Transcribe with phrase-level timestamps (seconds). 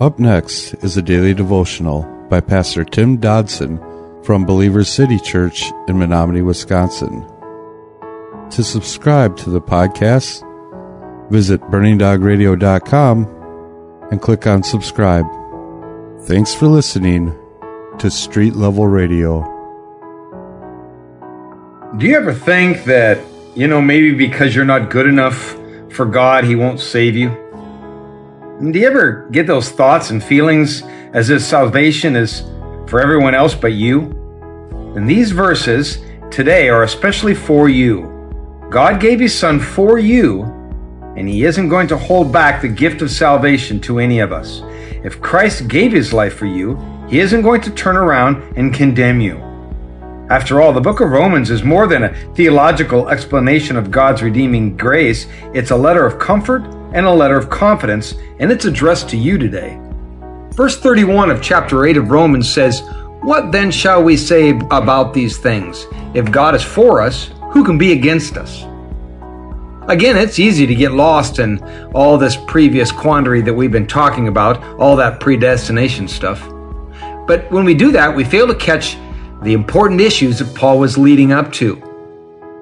[0.00, 3.78] Up next is a daily devotional by Pastor Tim Dodson
[4.22, 7.22] from Believers City Church in Menominee, Wisconsin.
[8.52, 10.40] To subscribe to the podcast,
[11.30, 15.26] visit burningdogradio.com and click on subscribe.
[16.22, 17.36] Thanks for listening
[17.98, 19.42] to Street Level Radio.
[21.98, 23.22] Do you ever think that,
[23.54, 25.58] you know, maybe because you're not good enough
[25.92, 27.49] for God, He won't save you?
[28.60, 30.82] Do you ever get those thoughts and feelings
[31.14, 32.42] as if salvation is
[32.88, 34.10] for everyone else but you?
[34.94, 38.02] And these verses today are especially for you.
[38.70, 40.42] God gave His Son for you,
[41.16, 44.60] and He isn't going to hold back the gift of salvation to any of us.
[45.02, 49.22] If Christ gave His life for you, He isn't going to turn around and condemn
[49.22, 49.49] you.
[50.30, 54.76] After all, the book of Romans is more than a theological explanation of God's redeeming
[54.76, 55.26] grace.
[55.54, 59.38] It's a letter of comfort and a letter of confidence, and it's addressed to you
[59.38, 59.76] today.
[60.52, 62.82] Verse 31 of chapter 8 of Romans says,
[63.22, 65.88] What then shall we say about these things?
[66.14, 68.62] If God is for us, who can be against us?
[69.88, 71.60] Again, it's easy to get lost in
[71.92, 76.40] all this previous quandary that we've been talking about, all that predestination stuff.
[77.26, 78.96] But when we do that, we fail to catch
[79.42, 81.82] the important issues that Paul was leading up to.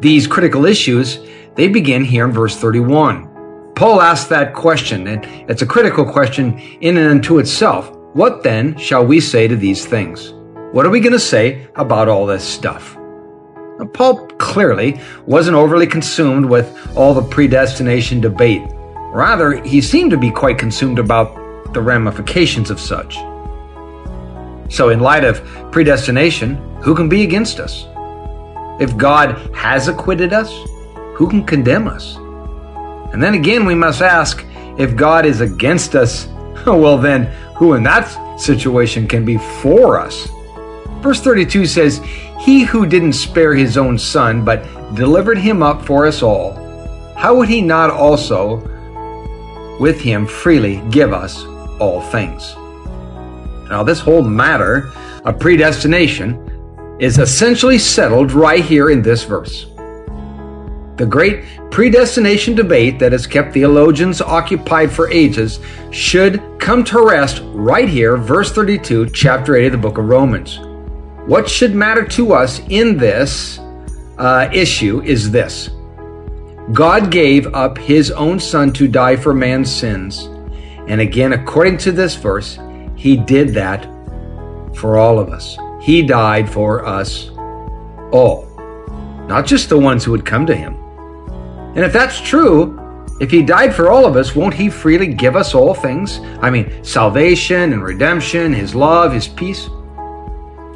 [0.00, 1.20] These critical issues,
[1.54, 3.72] they begin here in verse 31.
[3.76, 7.90] Paul asks that question, and it's a critical question in and unto itself.
[8.14, 10.32] What then shall we say to these things?
[10.72, 12.96] What are we going to say about all this stuff?
[13.78, 18.62] Now, Paul clearly wasn't overly consumed with all the predestination debate.
[19.12, 23.16] Rather, he seemed to be quite consumed about the ramifications of such.
[24.74, 27.86] So, in light of predestination, who can be against us?
[28.80, 30.50] If God has acquitted us,
[31.14, 32.16] who can condemn us?
[33.12, 34.44] And then again, we must ask
[34.76, 36.26] if God is against us,
[36.66, 40.26] well, then who in that situation can be for us?
[41.02, 41.98] Verse 32 says,
[42.40, 44.64] He who didn't spare his own son, but
[44.96, 46.54] delivered him up for us all,
[47.16, 48.56] how would he not also
[49.78, 51.44] with him freely give us
[51.78, 52.56] all things?
[53.74, 54.92] Now, this whole matter
[55.24, 59.66] of predestination is essentially settled right here in this verse.
[60.94, 61.42] The great
[61.72, 65.58] predestination debate that has kept theologians occupied for ages
[65.90, 70.60] should come to rest right here, verse 32, chapter 8 of the book of Romans.
[71.26, 73.58] What should matter to us in this
[74.18, 75.70] uh, issue is this
[76.72, 80.26] God gave up his own son to die for man's sins.
[80.86, 82.56] And again, according to this verse,
[83.04, 83.84] he did that
[84.74, 85.58] for all of us.
[85.78, 87.28] He died for us
[88.12, 88.46] all,
[89.28, 90.74] not just the ones who would come to him.
[91.76, 92.80] And if that's true,
[93.20, 96.20] if he died for all of us, won't he freely give us all things?
[96.40, 99.68] I mean, salvation and redemption, his love, his peace.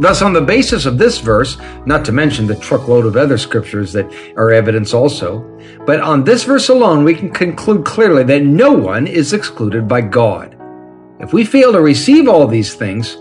[0.00, 3.92] Thus, on the basis of this verse, not to mention the truckload of other scriptures
[3.92, 5.42] that are evidence also,
[5.86, 10.00] but on this verse alone, we can conclude clearly that no one is excluded by
[10.00, 10.55] God.
[11.18, 13.16] If we fail to receive all these things,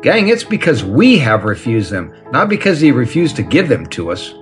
[0.00, 4.10] gang, it's because we have refused them, not because he refused to give them to
[4.12, 4.34] us.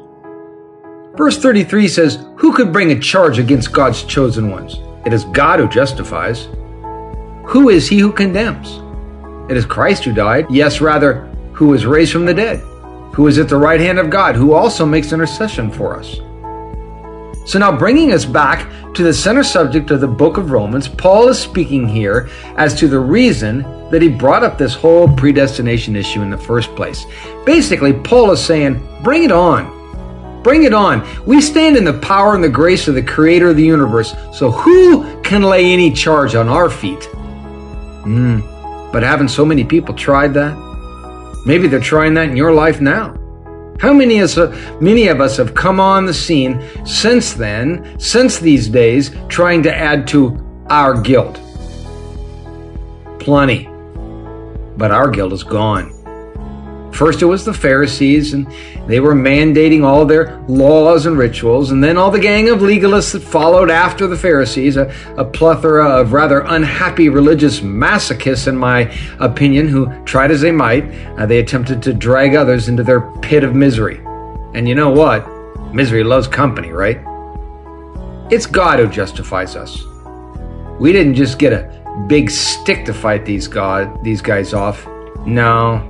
[1.17, 4.77] Verse 33 says, Who could bring a charge against God's chosen ones?
[5.07, 6.49] It is God who justifies.
[7.47, 8.81] Who is he who condemns?
[9.51, 12.61] It is Christ who died, yes, rather, who was raised from the dead,
[13.15, 16.21] who is at the right hand of God, who also makes intercession for us.
[17.47, 21.29] So now, bringing us back to the center subject of the book of Romans, Paul
[21.29, 26.23] is speaking here as to the reason that he brought up this whole predestination issue
[26.23, 27.07] in the first place.
[27.45, 30.43] Basically, Paul is saying, Bring it on.
[30.43, 31.07] Bring it on.
[31.27, 34.15] We stand in the power and the grace of the creator of the universe.
[34.33, 37.05] So who can lay any charge on our feet?
[38.05, 38.41] Hmm.
[38.93, 40.57] But haven't so many people tried that?
[41.47, 43.20] Maybe they're trying that in your life now.
[43.81, 48.39] How many, is, uh, many of us have come on the scene since then, since
[48.39, 50.39] these days, trying to add to
[50.69, 51.41] our guilt?
[53.19, 53.71] Plenty.
[54.77, 56.00] But our guilt is gone.
[57.01, 58.47] First, it was the Pharisees, and
[58.87, 63.15] they were mandating all their laws and rituals, and then all the gang of legalists
[63.15, 68.95] that followed after the Pharisees, a, a plethora of rather unhappy religious masochists, in my
[69.19, 73.45] opinion, who tried as they might, uh, they attempted to drag others into their pit
[73.45, 74.03] of misery.
[74.53, 75.27] And you know what?
[75.73, 76.99] Misery loves company, right?
[78.31, 79.83] It's God who justifies us.
[80.79, 84.87] We didn't just get a big stick to fight these god these guys off.
[85.25, 85.90] No,